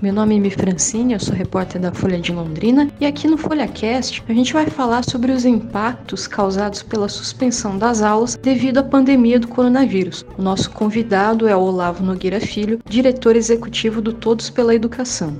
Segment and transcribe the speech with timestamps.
[0.00, 3.36] Meu nome é Mi Francine, eu sou repórter da Folha de Londrina e aqui no
[3.36, 8.82] FolhaCast a gente vai falar sobre os impactos causados pela suspensão das aulas devido à
[8.82, 10.24] pandemia do coronavírus.
[10.36, 15.36] O nosso convidado é o Olavo Nogueira Filho, diretor executivo do Todos pela Educação.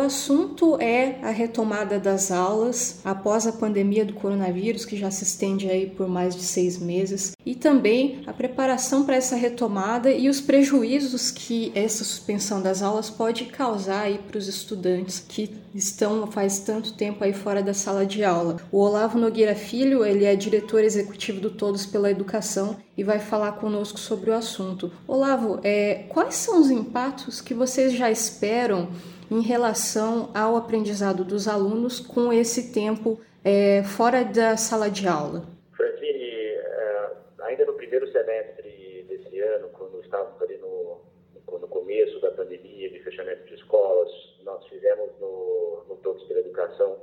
[0.00, 5.24] O assunto é a retomada das aulas após a pandemia do coronavírus, que já se
[5.24, 10.30] estende aí por mais de seis meses, e também a preparação para essa retomada e
[10.30, 16.26] os prejuízos que essa suspensão das aulas pode causar aí para os estudantes que estão
[16.26, 18.56] faz tanto tempo aí fora da sala de aula.
[18.72, 23.52] O Olavo Nogueira Filho, ele é diretor executivo do Todos pela Educação e vai falar
[23.52, 24.90] conosco sobre o assunto.
[25.06, 28.88] Olavo, é, quais são os impactos que vocês já esperam
[29.30, 35.44] em relação ao aprendizado dos alunos com esse tempo é, fora da sala de aula?
[35.76, 37.10] Francine, é,
[37.42, 41.00] ainda no primeiro semestre desse ano, quando estávamos ali no,
[41.46, 44.10] no começo da pandemia, de fechamento de escolas,
[44.42, 46.98] nós fizemos no, no Todos pela Educação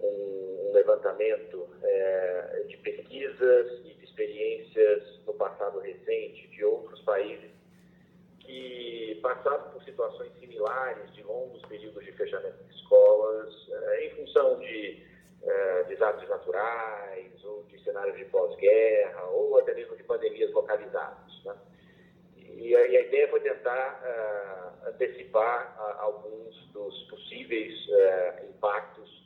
[0.00, 7.52] um, um levantamento é, de pesquisas e de experiências no passado recente de outros países
[8.52, 14.58] que passaram por situações similares de longos períodos de fechamento de escolas, eh, em função
[14.58, 15.02] de
[15.42, 21.44] eh, desastres naturais, ou de cenários de pós-guerra, ou até mesmo de pandemias localizadas.
[21.44, 21.56] Né?
[22.36, 24.02] E, a, e, a, ideia foi tentar
[24.86, 29.22] antecipar alguns dos possíveis uh, impactos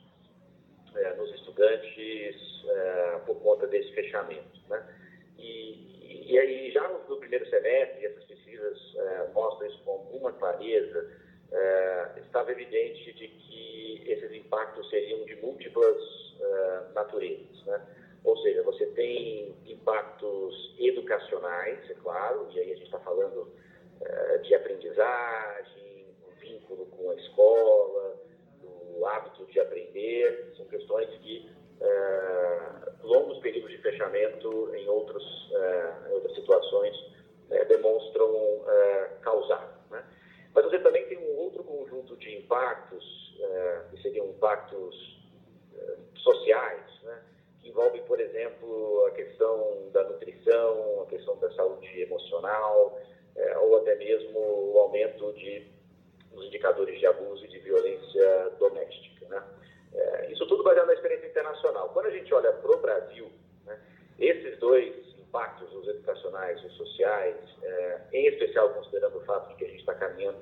[1.17, 2.35] nos estudantes
[3.27, 4.59] por conta desse fechamento.
[4.67, 4.83] Né?
[5.37, 8.79] E, e, aí, já no, no primeiro semestre, essas pesquisas
[9.31, 11.07] mostram isso com alguma clareza,
[12.17, 16.01] estava evidente de que esses impactos seriam de múltiplas
[16.95, 17.63] naturezas.
[17.65, 17.79] Né?
[18.23, 23.53] Ou seja, você tem impactos educacionais, é claro, e aí a gente está falando
[24.43, 28.15] de aprendizagem, o vínculo com a escola,
[28.61, 32.59] do hábito de aprender, são questões que é,
[33.03, 35.23] longos períodos de fechamento em, outros,
[36.09, 36.95] em outras situações
[37.67, 38.61] demonstram
[39.21, 39.85] causar.
[39.89, 40.03] Né?
[40.53, 43.05] Mas você também tem um outro conjunto de impactos,
[43.91, 45.17] que seriam impactos
[46.15, 47.21] sociais, né?
[47.61, 52.99] que envolvem, por exemplo, a questão da nutrição, a questão da saúde emocional,
[53.37, 55.65] é, ou até mesmo o aumento de,
[56.31, 59.27] dos indicadores de abuso e de violência doméstica.
[59.27, 59.43] Né?
[59.93, 61.89] É, isso tudo baseado na experiência internacional.
[61.89, 63.31] Quando a gente olha para o Brasil,
[63.65, 63.79] né,
[64.19, 69.65] esses dois impactos, os educacionais, os sociais, é, em especial considerando o fato de que
[69.65, 70.39] a gente está caminhando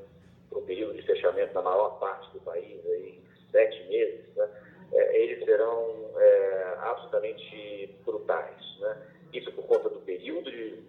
[0.50, 3.20] para um período de fechamento na maior parte do país, aí,
[3.52, 4.50] sete meses, né,
[4.94, 8.80] é, eles serão é, absolutamente brutais.
[8.80, 8.98] Né?
[9.34, 10.84] Isso por conta do período de,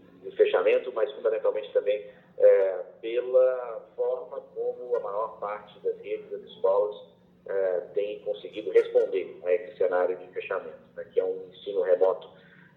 [0.93, 2.07] mas fundamentalmente também
[2.39, 6.97] é, pela forma como a maior parte das redes, das escolas,
[7.47, 12.29] é, tem conseguido responder a esse cenário de fechamento, né, que é um ensino remoto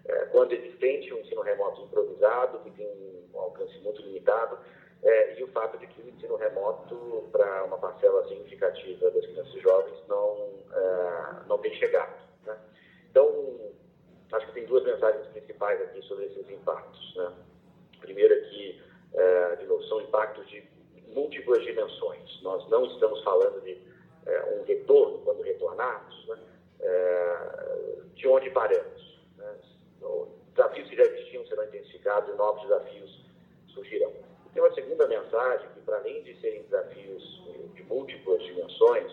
[0.06, 2.86] é, quando existente, um ensino remoto improvisado, que tem
[3.32, 4.58] um alcance muito limitado,
[5.02, 9.54] é, e o fato de que o ensino remoto, para uma parcela significativa das crianças
[9.54, 12.20] e jovens, não, é, não tem chegado.
[12.44, 12.56] Né?
[13.10, 13.72] Então,
[14.32, 17.14] acho que tem duas mensagens principais aqui sobre esses impactos.
[17.16, 17.32] Né?
[18.00, 18.80] Primeiro que,
[19.14, 20.62] é, de novo, são impactos de
[21.08, 22.40] múltiplas dimensões.
[22.42, 23.78] Nós não estamos falando de
[24.26, 26.38] é, um retorno, quando retornarmos, né?
[26.80, 27.60] É,
[28.14, 29.20] de onde paramos.
[29.36, 29.54] Né?
[30.54, 33.24] desafios que já existiam serão intensificados e novos desafios
[33.68, 34.12] surgirão.
[34.52, 37.42] Tem uma segunda mensagem que, para além de serem desafios
[37.74, 39.12] de múltiplas dimensões,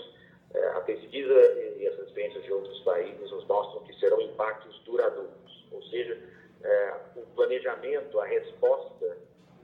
[0.53, 1.33] é, a pesquisa
[1.77, 6.17] e as experiências de outros países nos mostram que serão impactos duradouros, ou seja,
[6.63, 9.17] é, o planejamento, a resposta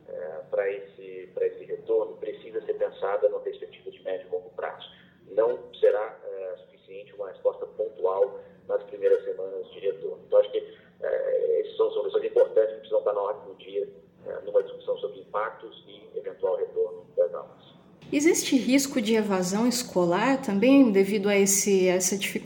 [0.07, 4.87] é, para esse, esse retorno precisa ser pensada numa perspectiva de médio e longo prazo.
[5.31, 10.23] Não será é, suficiente uma resposta pontual nas primeiras semanas de retorno.
[10.27, 13.89] Então, acho que é, essas são soluções importantes que precisam estar na ordem do dia
[14.25, 17.73] é, numa discussão sobre impactos e eventual retorno das aulas.
[18.11, 22.42] Existe risco de evasão escolar também devido a, esse, essa dificuldade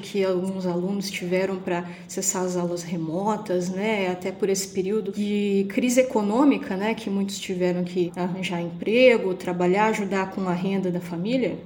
[0.00, 4.08] que alguns alunos tiveram para acessar as aulas remotas, né?
[4.08, 6.94] Até por esse período de crise econômica, né?
[6.94, 11.56] Que muitos tiveram que arranjar emprego, trabalhar, ajudar com a renda da família?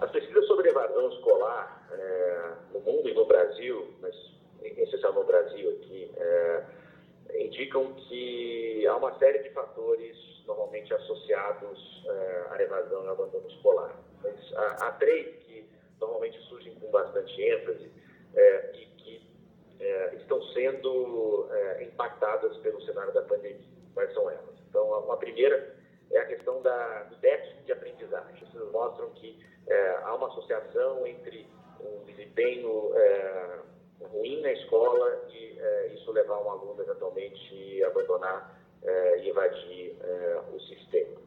[0.00, 4.14] As pesquisas sobre evasão escolar é, no mundo e no Brasil, mas
[4.62, 6.62] em especial no Brasil aqui, é,
[7.40, 10.16] indicam que há uma série de fatores
[10.46, 13.94] normalmente associados é, à evasão e ao abandono escolar.
[14.22, 15.26] Mas há, há, três
[16.00, 17.90] normalmente surgem com bastante ênfase
[18.34, 19.30] é, e que
[19.80, 23.66] é, estão sendo é, impactadas pelo cenário da pandemia.
[23.94, 24.54] Quais são elas?
[24.68, 25.76] Então, a, a primeira
[26.10, 28.42] é a questão da, do déficit de aprendizagem.
[28.42, 31.46] Estudos mostram que é, há uma associação entre
[31.80, 33.58] um desempenho é,
[34.12, 38.58] ruim na escola e é, isso levar um aluno eventualmente a abandonar
[39.20, 39.96] e evadir
[40.54, 41.18] o sistema.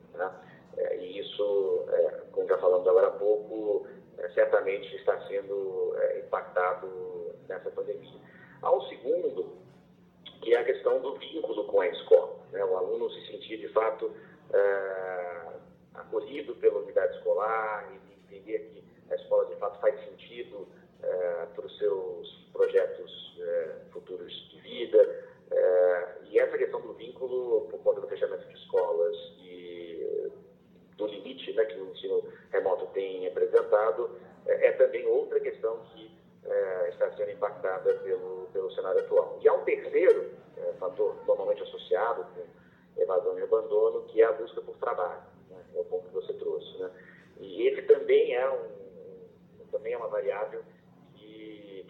[0.77, 1.85] É, e isso,
[2.31, 3.85] como já falamos agora há pouco,
[4.33, 8.19] certamente está sendo impactado nessa pandemia.
[8.63, 9.57] Um segundo,
[10.41, 12.39] que é a questão do vínculo com a escola.
[12.51, 12.63] Né?
[12.63, 14.11] O aluno se sentir, de fato,
[15.93, 20.67] acolhido pela unidade escolar e entender que a escola, de fato, faz sentido
[21.55, 25.25] para os seus projetos é, futuros de vida.
[25.51, 29.90] É, e essa questão do vínculo, por conta do fechamento de escolas e
[31.01, 34.11] do limite né, que o ensino remoto tem apresentado,
[34.45, 36.11] é, é também outra questão que
[36.45, 39.39] é, está sendo impactada pelo, pelo cenário atual.
[39.41, 44.31] E há um terceiro é, fator, normalmente associado com evasão e abandono, que é a
[44.31, 45.23] busca por trabalho.
[45.49, 46.77] Né, é o ponto que você trouxe.
[46.77, 46.91] Né?
[47.39, 50.63] E esse também é, um, também é uma variável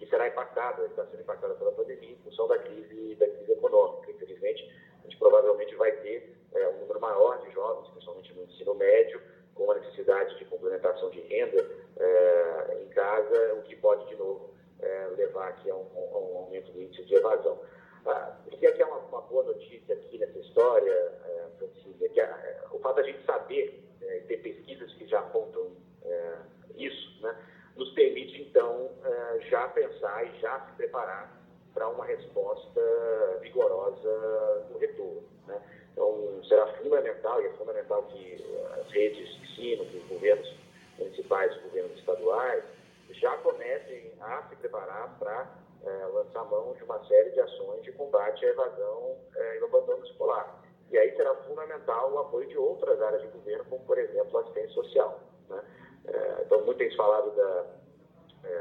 [0.01, 4.09] que será impactada, está sendo impactada pela pandemia em função da crise, da crise econômica.
[4.09, 4.67] Infelizmente,
[4.99, 8.00] a gente provavelmente vai ter é, um número maior de jovens, no
[8.61, 9.21] ensino médio,
[9.55, 11.65] com a necessidade de complementação de renda
[11.97, 16.37] é, em casa, o que pode, de novo, é, levar aqui a um, a um,
[16.37, 17.59] aumento do índice de evasão.
[18.05, 22.65] Ah, e aqui é uma, uma, boa notícia aqui nessa história, é, Francine, que a,
[22.71, 25.71] o fato da gente saber é, ter pesquisas que já apontam
[26.75, 27.35] isso, né,
[27.75, 31.31] nos permite, então, eh, já pensar e já se preparar
[31.73, 32.81] para uma resposta
[33.41, 35.23] vigorosa do retorno.
[35.47, 35.61] Né?
[36.01, 38.44] Então, será fundamental, e é fundamental que
[38.80, 40.51] as redes de ensino, que os governos
[40.98, 42.63] municipais, os governos estaduais,
[43.12, 45.48] já comecem a se preparar para
[45.86, 49.68] é, lançar mão de uma série de ações de combate à evasão é, e ao
[49.68, 50.63] abandono escolar.
[50.89, 54.42] E aí será fundamental o apoio de outras áreas de governo, como, por exemplo, a
[54.42, 55.19] assistência social.
[55.50, 55.63] Né?
[56.07, 57.65] É, então, muito tem falado da,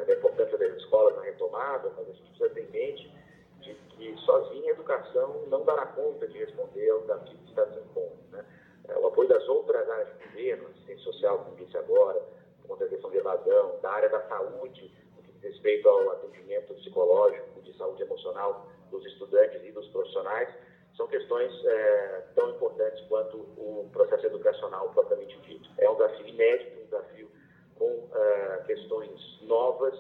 [0.05, 3.19] da importância das escolas na retomada, mas a gente precisa ter em mente
[3.61, 7.79] de que sozinha a educação não dará conta de responder ao desafio que está se
[7.79, 8.17] impondo.
[8.31, 8.45] Né?
[8.89, 12.21] É, o apoio das outras áreas de governo, assistência social, como disse agora,
[12.67, 16.75] contra a questão de evasão, da área da saúde, no que diz respeito ao atendimento
[16.75, 20.49] psicológico, de saúde emocional dos estudantes e dos profissionais,
[20.97, 25.71] são questões é, tão importantes quanto o processo educacional propriamente dito.
[25.79, 27.31] É um desafio inédito, um desafio
[27.77, 29.95] com é, questões novas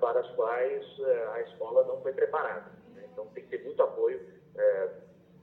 [0.00, 2.70] para as quais é, a escola não foi preparada.
[2.94, 3.04] Né?
[3.12, 4.20] Então, tem que ter muito apoio
[4.56, 4.88] é,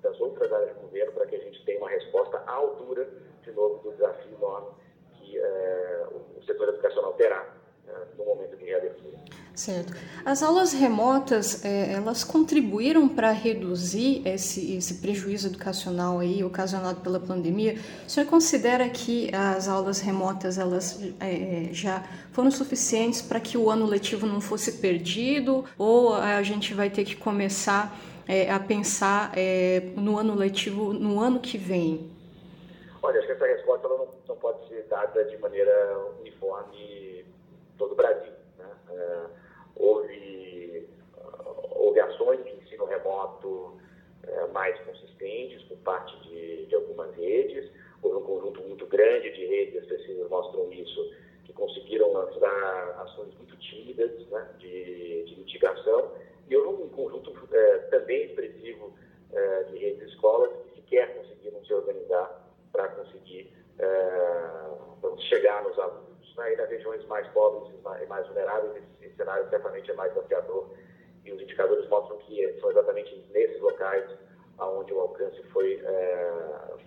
[0.01, 3.07] das outras áreas de governo para que a gente tenha uma resposta à altura,
[3.41, 4.71] de novo, do desafio enorme
[5.13, 5.39] que
[6.37, 7.62] o setor educacional terá
[8.17, 9.17] no momento de reabertura.
[9.55, 9.93] Certo.
[10.25, 17.19] As aulas remotas, é, elas contribuíram para reduzir esse, esse prejuízo educacional aí ocasionado pela
[17.19, 17.75] pandemia?
[18.07, 23.69] O senhor considera que as aulas remotas elas é, já foram suficientes para que o
[23.69, 27.95] ano letivo não fosse perdido ou a gente vai ter que começar
[28.27, 32.09] é, a pensar é, no ano letivo no ano que vem?
[33.03, 35.71] Olha, acho que essa resposta não, não pode ser dada de maneira
[36.21, 37.12] uniforme
[37.83, 38.31] todo o Brasil.
[38.57, 38.65] Né?
[38.91, 39.25] É,
[39.75, 40.87] houve,
[41.71, 43.77] houve ações de ensino remoto
[44.25, 47.69] é, mais consistentes por parte de, de algumas redes,
[48.01, 51.13] houve um conjunto muito grande de redes, as pesquisas mostram isso,
[51.43, 56.11] que conseguiram lançar ações muito tímidas né, de, de mitigação,
[56.49, 58.93] e houve um conjunto é, também expressivo
[59.33, 65.77] é, de redes de escolas que sequer conseguiram se organizar para conseguir é, chegar nos
[65.79, 70.13] alunos né, e nas regiões mais pobres e mais vulneráveis, esse cenário certamente é mais
[70.13, 70.69] desafiador
[71.25, 74.05] e os indicadores mostram que são exatamente nesses locais
[74.59, 76.31] onde o alcance foi, é,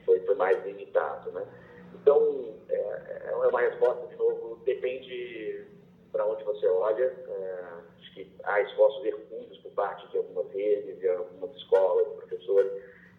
[0.04, 1.32] foi, foi, mais limitado.
[1.32, 1.44] Né?
[1.94, 5.66] Então, é, é, uma resposta, de novo, depende
[6.12, 7.04] para onde você olha.
[7.04, 7.64] É,
[7.98, 12.72] acho que há esforços hercúleos por parte de algumas redes, de algumas escolas, professores,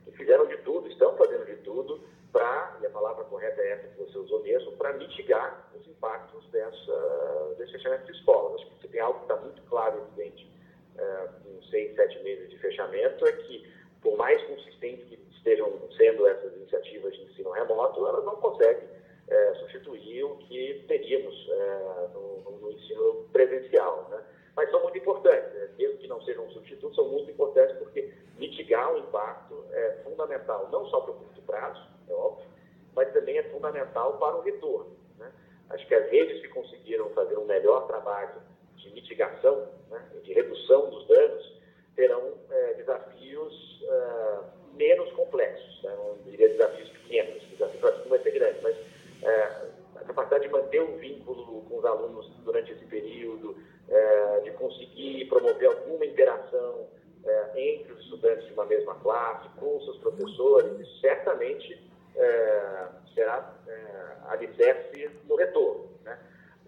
[0.06, 2.00] que fizeram de tudo, estão fazendo de tudo
[2.32, 6.48] para, e a palavra correta é essa que você usou mesmo, para mitigar os impactos
[6.50, 8.56] dessa, desse fechamento de escolas.
[8.56, 10.50] Acho que você tem algo que está muito claro e evidente
[10.98, 13.70] é, em seis, sete meses de fechamento, é que,
[14.02, 18.88] por mais consistentes que estejam sendo essas iniciativas de ensino remoto, elas não conseguem
[19.30, 24.08] é, substituir o que teríamos é, no, no, ensino presencial.
[24.10, 24.24] Né?
[24.56, 25.70] Mas são muito importantes, né?
[25.78, 30.70] mesmo que não sejam um substituto, são muito importantes porque mitigar o impacto é fundamental,
[30.72, 32.48] não só para o curto prazo, é óbvio,
[32.96, 34.96] mas também é fundamental para o retorno.
[35.18, 35.32] Né?
[35.70, 38.42] Acho que as redes que conseguiram fazer um melhor trabalho
[38.78, 41.58] de mitigação, né, de redução dos danos,
[41.96, 45.96] terão é, desafios uh, menos complexos, né?
[45.98, 48.76] não diria desafios pequenos, o desafio para cima vai ser grande, mas
[49.24, 53.58] é, a capacidade de manter o vínculo com os alunos durante esse período,
[53.90, 56.88] é, de conseguir promover alguma interação
[57.26, 61.82] é, entre os estudantes de uma mesma classe, com seus professores, isso certamente
[62.16, 65.90] é, será é, alicerce no retorno.
[66.04, 66.18] Né?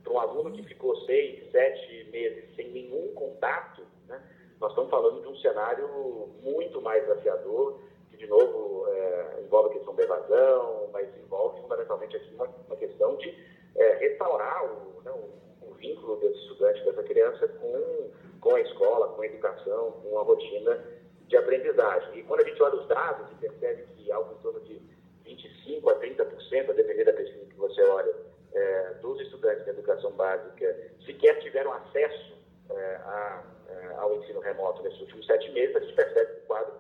[0.04, 4.22] Para um aluno que ficou seis, sete meses sem nenhum contato, né?
[4.60, 7.80] nós estamos falando de um cenário muito mais desafiador,
[8.20, 13.16] de novo, é, envolve a questão da evasão, mas envolve fundamentalmente aqui uma, uma questão
[13.16, 13.34] de
[13.78, 18.12] é, restaurar o, né, o, o, vínculo desse estudante, dessa criança, com,
[18.42, 20.84] com a escola, com a educação, com a rotina
[21.28, 22.20] de aprendizagem.
[22.20, 24.82] E quando a gente olha os dados e percebe que algo em torno de
[25.26, 28.14] 25% a 30%, a depender da pesquisa que você olha,
[28.54, 32.34] é, dos estudantes da educação básica sequer tiveram acesso
[32.70, 36.48] é, a, é, ao ensino remoto nesses últimos sete meses, a gente percebe que o
[36.48, 36.74] quadro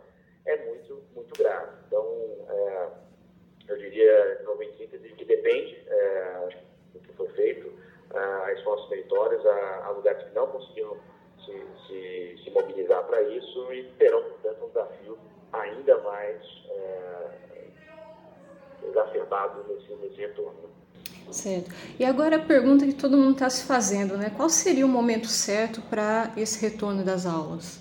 [0.49, 1.71] é muito, muito grave.
[1.87, 2.05] Então,
[2.49, 2.87] é,
[3.67, 6.49] eu diria, de novo, em síntese, que depende é,
[6.93, 7.71] do que foi feito,
[8.13, 10.97] a esforços meritórios, a, a lugares que não conseguiram
[11.45, 15.17] se, se, se mobilizar para isso e terão, portanto, um desafio
[15.53, 17.67] ainda mais é,
[18.87, 20.69] exacerbado nesse, nesse retorno.
[21.31, 21.69] Certo.
[21.99, 24.31] E agora a pergunta que todo mundo está se fazendo, né?
[24.35, 27.79] Qual seria o momento certo para esse retorno das aulas?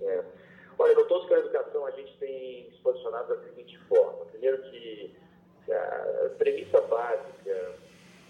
[0.00, 0.22] É.
[0.78, 4.24] Olha, no Todos pela Educação a gente tem se posicionado da seguinte forma.
[4.26, 5.12] Primeiro que
[5.70, 7.74] a premissa básica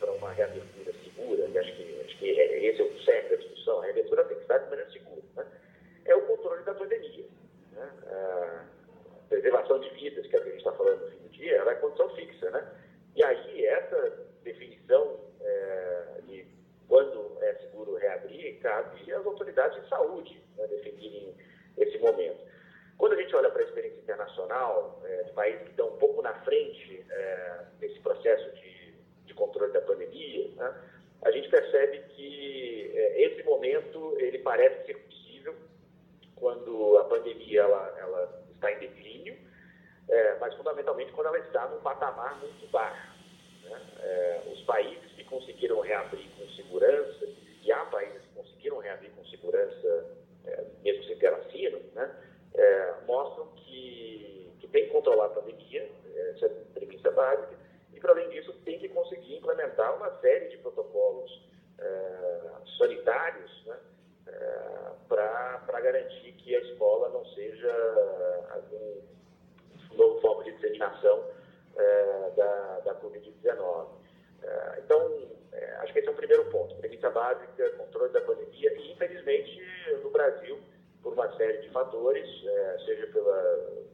[0.01, 3.37] para uma reabertura segura, e acho que, acho que é, esse é o certo da
[3.37, 5.47] discussão, a reabertura tem que estar de maneira segura, né?
[6.05, 7.27] é o controle da pandemia.
[7.73, 7.91] Né?
[8.07, 8.65] A
[9.29, 11.57] preservação de vidas, que é o que a gente está falando no fim do dia,
[11.57, 12.51] ela é condição fixa.
[12.51, 12.67] Né?
[13.15, 16.47] E aí essa definição é, de
[16.89, 17.55] quando é
[18.19, 21.35] reabrir, cabe às autoridades de saúde né, definirem
[21.77, 22.39] esse momento.
[22.97, 26.35] Quando a gente olha para a experiência internacional, é, países que estão um pouco na
[26.41, 28.95] frente é, nesse processo de,
[29.27, 30.75] de, controle da pandemia, né,
[31.23, 35.55] a gente percebe que é, esse momento ele parece ser possível
[36.35, 39.39] quando a pandemia ela, ela está em declínio,
[40.09, 43.17] é, mas fundamentalmente quando ela está num patamar muito baixo.
[43.63, 43.81] Né?
[44.01, 47.27] É, os países que conseguiram reabrir com segurança,
[47.69, 52.17] e há países que conseguiram reabrir com segurança, é, mesmo sem ter vacina, né?
[52.55, 55.87] É, mostram que, que tem que controlar a pandemia,
[56.31, 57.55] essa é a premissa básica,
[57.93, 61.31] e para além disso tem que conseguir implementar uma série de protocolos
[61.79, 62.41] é,
[62.79, 63.79] sanitários né?
[64.29, 69.03] É, para garantir que a escola não seja algum
[69.95, 71.23] novo foco de disseminação
[71.77, 73.89] é, da, da Covid-19.
[74.43, 75.18] É, então, é,
[75.89, 76.75] acho que esse é o primeiro ponto.
[76.77, 79.63] Premissa básica, controle da pandemia e, infelizmente,
[80.03, 80.59] no Brasil,
[81.03, 83.87] por uma série de fatores, é, seja pelo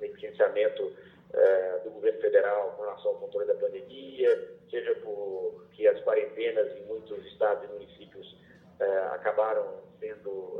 [0.00, 0.96] negligenciamento
[1.34, 6.84] é, do governo federal com relação ao controle da pandemia, seja porque as quarentenas em
[6.86, 8.36] muitos estados e municípios
[8.80, 10.58] é, acabaram sendo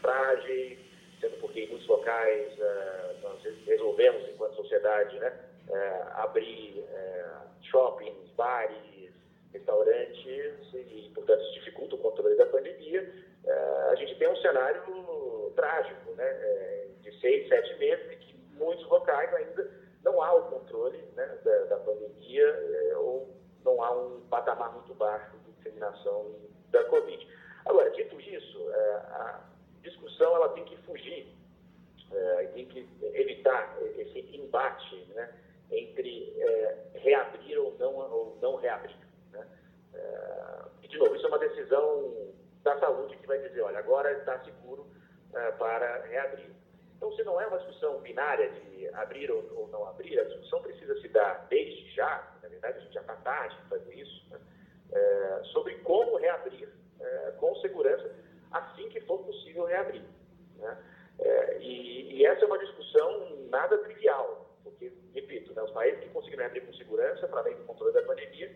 [0.00, 0.76] frágeis,
[1.20, 2.52] sendo porque em muitos locais
[3.22, 5.32] nós resolvemos, enquanto sociedade, né,
[5.70, 7.24] é, abrir é,
[10.06, 13.12] restaurantes e, portanto, dificulta o controle da pandemia,
[13.44, 13.52] é,
[13.90, 18.86] a gente tem um cenário trágico, né, é, de seis, sete meses, em que muitos
[18.86, 19.70] locais ainda
[20.04, 23.28] não há o controle né, da, da, pandemia é, ou
[23.64, 26.34] não há um patamar muito baixo de disseminação
[26.70, 27.28] da Covid.
[27.66, 29.40] Agora, dito isso, é, a
[29.82, 31.28] discussão ela tem que fugir
[32.42, 35.32] e tem que evitar esse embate, né?
[35.72, 38.96] entre é, reabrir ou não, ou não reabrir.
[39.30, 39.46] Né?
[39.94, 42.32] É, e, de novo, isso é uma decisão
[42.62, 44.86] da saúde que vai dizer, olha, agora está seguro
[45.34, 46.50] é, para reabrir.
[46.96, 50.62] Então, se não é uma discussão binária de abrir ou, ou, não abrir, a discussão
[50.62, 54.26] precisa se dar desde já, na verdade, a gente já está tarde de fazer isso,
[54.30, 54.40] né?
[54.92, 56.68] É, sobre como reabrir
[57.00, 58.14] é, com segurança
[58.50, 60.02] assim que for possível reabrir.
[60.58, 60.78] Né?
[61.18, 66.08] É, e, e essa é uma discussão nada trivial, porque, repito, né, os países que
[66.10, 68.54] conseguiram abrir com segurança, para além do controle da pandemia,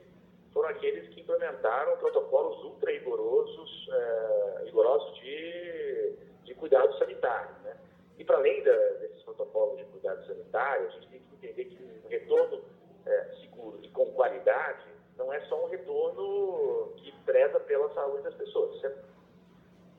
[0.52, 7.54] foram aqueles que implementaram protocolos ultra rigorosos, é, rigorosos de, de cuidado sanitário.
[7.62, 7.76] Né?
[8.18, 11.82] E para além da, desses protocolos de cuidado sanitário, a gente tem que entender que
[11.82, 12.64] um retorno
[13.04, 14.86] é, seguro e com qualidade
[15.18, 18.76] não é só um retorno que preza pela saúde das pessoas.
[18.76, 18.94] Isso é o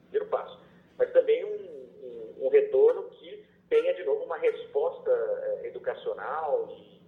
[0.03, 0.60] primeiro passo.
[0.98, 7.01] Mas também um, um, um retorno que tenha, de novo, uma resposta é, educacional e,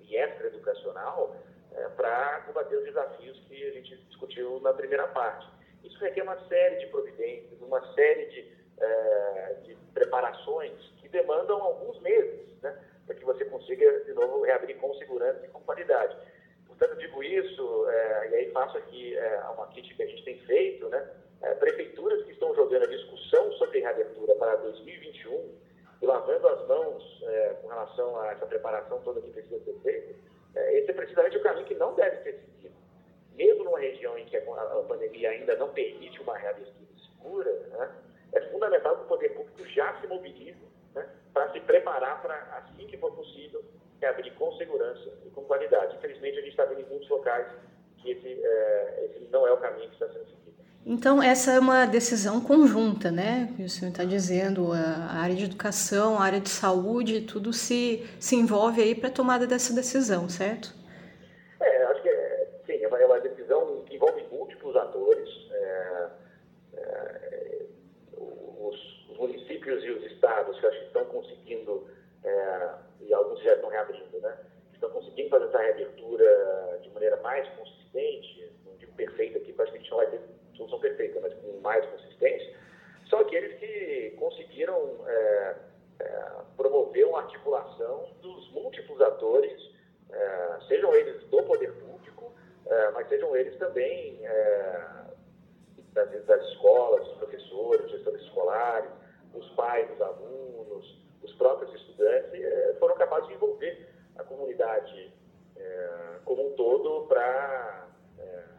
[0.00, 1.36] e extra-educacional
[1.72, 5.48] é, para combater os desafios que a gente discutiu na primeira parte.
[5.84, 12.00] Isso requer uma série de providências, uma série de é, de preparações que demandam alguns
[12.00, 12.76] meses, né,
[13.06, 16.16] para que você consiga, de novo, reabrir com segurança e com qualidade.
[16.66, 19.16] Portanto, digo isso, é, e aí faço aqui
[19.54, 21.08] uma crítica que a gente tem feito, né,
[21.60, 25.54] prefeituras que estão jogando a discussão sobre reabertura para 2021
[26.04, 30.14] e lavando as mãos é, com relação a essa preparação toda que precisa ser feita,
[30.54, 32.74] é, esse é precisamente o caminho que não deve ser seguido.
[33.34, 34.42] Mesmo numa região em que a,
[34.86, 36.74] pandemia ainda não permite uma reabertura
[37.06, 37.90] segura, né,
[38.34, 40.60] é fundamental que o poder público já se mobilize
[40.94, 43.64] né, para se preparar para, assim que for possível,
[43.98, 45.96] reabrir com segurança e com qualidade.
[45.96, 47.50] Infelizmente, a gente está vendo em muitos locais
[48.02, 50.43] que esse, é, esse não é o caminho que está sendo seguido.
[50.86, 53.48] Então, essa é uma decisão conjunta, né?
[53.58, 58.36] O senhor está dizendo, a área de educação, a área de saúde, tudo se, se
[58.36, 60.74] envolve aí para a tomada dessa decisão, certo?
[61.58, 65.28] É, acho que é, sim, é uma, é uma decisão que envolve múltiplos atores.
[65.52, 66.08] É,
[66.74, 67.62] é,
[68.18, 71.88] os, os, municípios e os estados que acho que estão conseguindo,
[72.22, 72.68] é,
[73.00, 74.36] e alguns já estão reabrindo, né?
[74.74, 79.72] Estão conseguindo fazer essa reabertura de maneira mais consistente, não digo perfeita aqui, porque acho
[79.72, 82.54] que a gente não vai ter solução perfeita, mas com mais consistência,
[83.08, 85.56] são aqueles que conseguiram é,
[86.00, 89.74] é, promover uma articulação dos múltiplos atores,
[90.10, 92.32] é, sejam eles do poder público,
[92.66, 95.04] é, mas sejam eles também é,
[95.92, 98.90] das, das, escolas, os professores, gestores escolares,
[99.34, 105.12] os pais dos alunos, os próprios estudantes, é, foram capazes de envolver a comunidade
[106.24, 107.86] como um todo para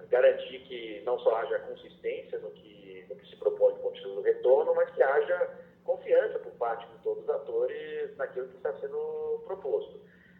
[0.09, 4.01] garantir que não só haja consistência no que, no que se propõe do ponto de
[4.01, 5.49] vista do retorno, mas que haja
[5.83, 9.99] confiança por parte de todos os atores naquilo que está sendo proposto.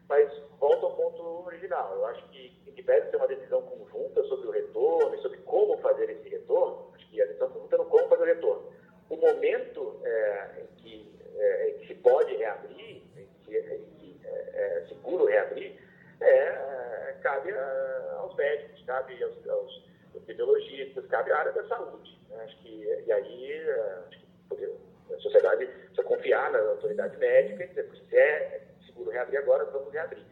[0.10, 1.94] Mas volto ao ponto original.
[1.96, 5.38] Eu acho que, em que deve ser uma decisão conjunta sobre o retorno e sobre
[5.40, 8.74] como fazer esse retorno, acho que a decisão conjunta é no como fazer o retorno.
[9.10, 14.22] O momento é, em, que, é, em, que, se pode reabrir, em que, em que
[14.26, 15.80] é, é seguro reabrir,
[16.22, 19.84] é, cabe a, aos médicos, cabe aos, aos
[20.16, 22.20] epidemiologistas, cabe à área da saúde.
[22.30, 22.44] Né?
[22.44, 23.70] Acho que, e aí
[24.08, 24.20] acho
[24.56, 29.66] que a sociedade precisa confiar na autoridade médica e dizer, se é seguro reabrir agora,
[29.66, 30.24] vamos reabrir.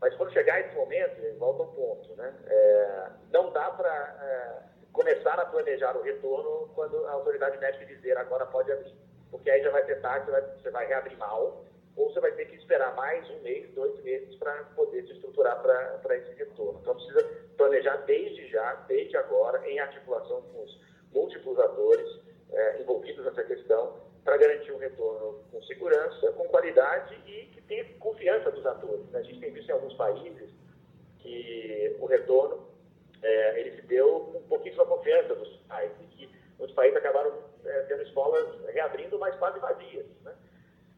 [0.00, 2.32] Mas quando chegar esse momento, volta ao ponto, né?
[2.46, 3.90] É, não dá para
[4.22, 8.94] é, começar a planejar o retorno quando a autoridade médica dizer agora pode abrir.
[9.30, 11.64] Porque aí já vai ter tarde, você vai, você vai reabrir mal,
[11.96, 15.60] ou você vai ter que esperar mais um mês, dois meses para poder se estruturar
[15.62, 16.78] para esse retorno.
[16.80, 17.24] Então precisa
[17.56, 17.96] planejar
[18.66, 20.80] desde já, desde agora, em articulação com os
[21.12, 27.46] múltiplos atores é, envolvidos nessa questão, para garantir um retorno com segurança, com qualidade e
[27.46, 29.06] que tenha confiança dos atores.
[29.10, 29.20] Né?
[29.20, 30.50] A gente tem visto em alguns países
[31.20, 32.66] que o retorno
[33.22, 37.32] é, ele se deu com pouquíssima confiança dos pais e que muitos países acabaram
[37.64, 40.06] é, tendo escolas reabrindo, mas quase vazias.
[40.24, 40.34] Né?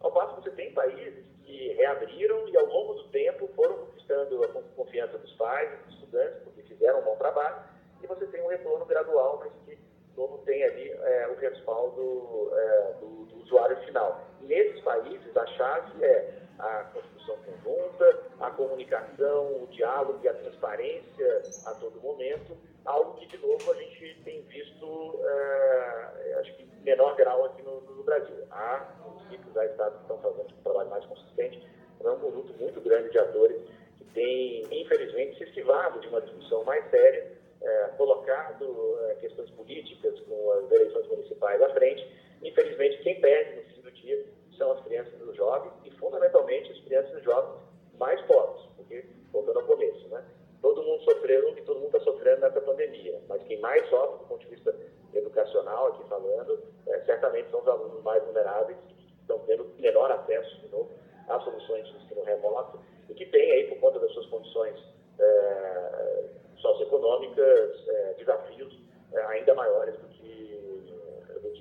[0.01, 4.45] Ao passo que você tem países que reabriram e ao longo do tempo foram conquistando
[4.45, 7.57] a confiança dos pais, dos estudantes, porque fizeram um bom trabalho,
[8.03, 9.79] e você tem um retorno gradual, mas que
[10.15, 14.21] novo tem ali é, o respaldo é, do, do, usuário final.
[14.43, 21.42] Nesses países, a chave é a construção conjunta, a comunicação, o diálogo e a transparência
[21.66, 26.83] a todo momento, algo que, de novo, a gente tem visto, é, acho que em
[26.83, 28.37] menor grau aqui no, no Brasil.
[28.51, 31.66] Há municípios, há estados que estão fazendo um trabalho mais consistente,
[31.99, 33.62] mas é um conjunto muito grande de atores
[33.99, 40.18] que tem, infelizmente, se esquivado de uma discussão mais séria, é, colocado é, questões políticas
[40.21, 42.07] com as eleições municipais à frente.
[42.42, 44.25] Infelizmente, quem perde no fim do dia
[44.59, 47.61] são as crianças e os jovens, e fundamentalmente as crianças e jovens
[47.99, 50.25] mais pobres, porque, voltando ao começo, né?
[50.61, 54.25] todo mundo sofreu e todo mundo está sofrendo nessa pandemia, mas quem mais sofre do
[54.27, 54.75] ponto de vista
[55.14, 60.61] educacional, aqui falando, é, certamente são os alunos mais vulneráveis que estão tendo menor acesso,
[60.61, 60.90] de novo,
[61.29, 64.77] a soluções de ensino remoto e que têm aí, por conta das suas condições
[65.18, 66.25] é,
[66.57, 68.79] socioeconômicas, é, desafios
[69.12, 70.48] é, ainda maiores do que,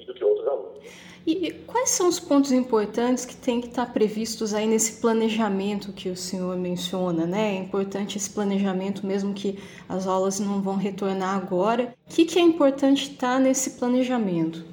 [0.07, 0.77] do que, outros alunos.
[1.25, 6.07] E quais são os pontos importantes que têm que estar previstos aí nesse planejamento que
[6.07, 7.49] o senhor menciona, né?
[7.49, 11.93] É importante esse planejamento, mesmo que as aulas não vão retornar agora.
[12.09, 14.63] O que, que é importante estar nesse planejamento?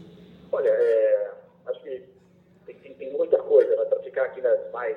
[0.52, 1.32] Olha, é,
[1.66, 2.04] acho que
[2.66, 4.96] tem, tem, tem muita coisa, mas para ficar aqui nas mais,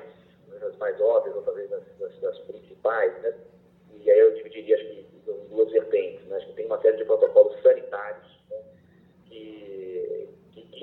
[0.60, 3.34] nas mais óbvias, ou talvez nas, nas, nas principais, né?
[4.00, 6.36] E aí eu dividiria, acho que, em duas vertentes, né?
[6.36, 8.58] Acho que tem uma série de protocolos sanitários né?
[9.28, 10.07] que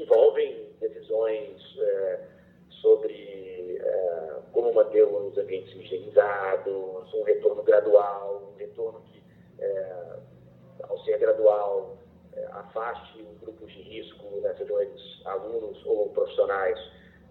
[0.01, 2.19] envolvem decisões é,
[2.81, 9.23] sobre é, como manter os ambientes higienizados, um retorno gradual, um retorno que,
[9.60, 10.15] é,
[10.84, 11.97] ao ser gradual,
[12.34, 16.79] é, afaste os grupos de risco, né, sejam eles alunos ou profissionais,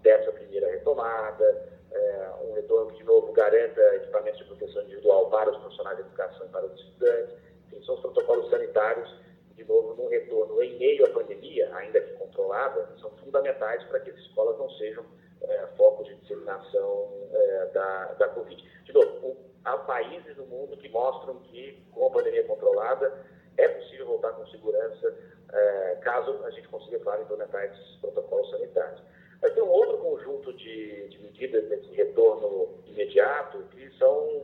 [0.01, 5.49] dessa primeira retomada, é, um retorno que, de novo, garanta equipamentos de proteção individual para
[5.49, 7.35] os profissionais de educação e para os estudantes.
[7.67, 9.09] Enfim, são os protocolos sanitários,
[9.55, 14.11] de novo, num retorno em meio à pandemia, ainda que controlada, são fundamentais para que
[14.11, 15.05] as escolas não sejam
[15.41, 15.65] é,
[16.03, 18.61] de disseminação é, da, da Covid.
[18.83, 23.25] De novo, há países no mundo que mostram que, com a pandemia controlada,
[23.57, 25.17] é possível voltar com segurança,
[25.51, 29.01] é, caso a gente consiga, claro, implementar esses protocolos sanitários.
[29.41, 34.43] Mas tem um outro conjunto de, de medidas nesse retorno imediato que são,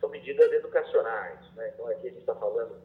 [0.00, 1.38] são medidas educacionais.
[1.54, 1.70] Né?
[1.74, 2.76] Então, aqui a gente está falando,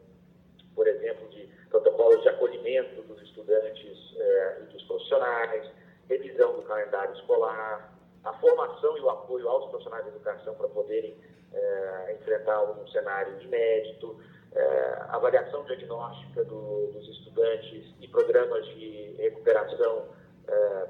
[0.74, 5.70] por exemplo, de protocolos de acolhimento dos estudantes é, e dos profissionais,
[6.08, 7.92] revisão do calendário escolar,
[8.24, 11.16] a formação e o apoio aos profissionais de educação para poderem
[11.52, 14.18] é, enfrentar um cenário inédito,
[14.52, 20.08] é, avaliação diagnóstica do, dos estudantes e programas de recuperação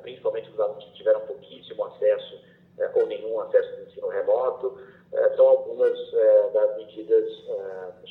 [0.03, 2.41] principalmente dos alunos que tiveram pouquíssimo acesso
[2.95, 4.79] ou nenhum acesso ao ensino remoto,
[5.37, 5.99] são algumas
[6.53, 7.31] das medidas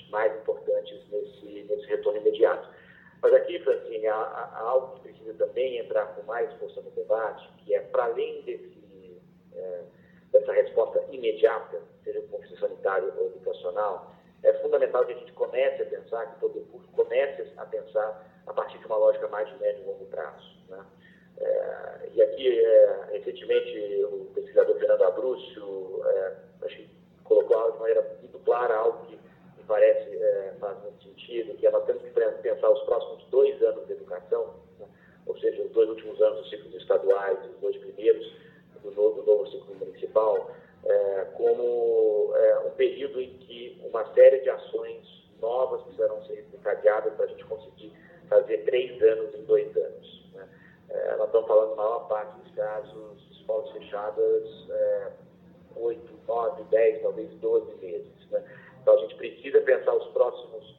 [0.09, 2.69] mais importantes nesse, nesse retorno imediato.
[3.21, 7.49] Mas aqui, Francine, há, há, algo que precisa também entrar com mais força no debate,
[7.57, 8.73] que é, para além desse,
[10.31, 14.11] dessa resposta imediata, seja do ponto sanitário ou educacional,
[14.43, 18.27] é fundamental que a gente comece a pensar, que o poder público comece a pensar
[18.45, 20.57] a partir de uma lógica mais de médio e longo prazo.
[20.67, 20.85] Né?
[21.37, 26.89] É, e aqui, é, recentemente, o pesquisador Fernando Abrúcio é, acho que
[27.23, 31.71] colocou de maneira muito clara algo que me parece é, faz muito sentido, que é
[31.71, 34.87] nós temos que pensar os próximos dois anos de educação, né?
[35.25, 38.31] ou seja, os dois últimos anos dos ciclos estaduais, os dois primeiros
[38.81, 40.51] do novo, do novo ciclo municipal,
[40.85, 47.13] é, como é, um período em que uma série de ações novas precisarão ser encadeadas
[47.13, 47.93] para a gente conseguir
[48.29, 50.23] fazer três anos em dois anos.
[50.89, 55.11] É, nós estamos falando, na maior parte dos casos, escolas fechadas, é,
[55.75, 58.29] 8, 9, 10, talvez 12 meses.
[58.31, 58.43] Né?
[58.81, 60.75] Então a gente precisa pensar os próximos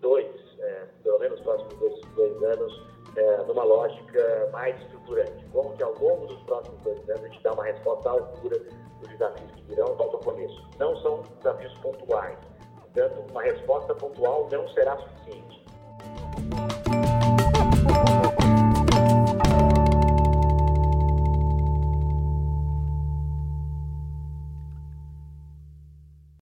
[0.00, 0.30] dois,
[0.60, 2.82] é, pelo menos os próximos dois, dois anos,
[3.16, 5.44] é, numa lógica mais estruturante.
[5.52, 8.58] Como que ao longo dos próximos dois anos a gente dá uma resposta à altura
[9.00, 10.68] dos desafios que virão, volta ao começo.
[10.78, 12.38] Não são desafios pontuais.
[12.80, 15.64] Portanto, uma resposta pontual não será suficiente.